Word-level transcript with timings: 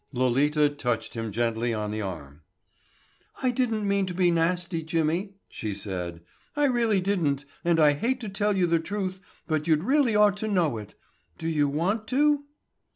Lolita 0.11 0.67
touched 0.67 1.13
him 1.13 1.31
gently 1.31 1.75
on 1.75 1.91
the 1.91 2.01
arm. 2.01 2.41
"I 3.43 3.51
didn't 3.51 3.87
mean 3.87 4.07
to 4.07 4.15
be 4.15 4.31
nasty, 4.31 4.81
Jimmy," 4.81 5.35
she 5.47 5.75
said. 5.75 6.21
"I 6.55 6.63
really 6.65 6.99
didn't 7.01 7.45
and 7.63 7.79
I 7.79 7.93
hate 7.93 8.19
to 8.21 8.29
tell 8.29 8.57
you 8.57 8.65
the 8.65 8.79
truth, 8.79 9.19
but 9.45 9.67
you'd 9.67 9.83
really 9.83 10.15
ought 10.15 10.37
to 10.37 10.47
know 10.47 10.79
it. 10.79 10.95
Do 11.37 11.47
you 11.47 11.67
want 11.69 12.07
to?" 12.07 12.45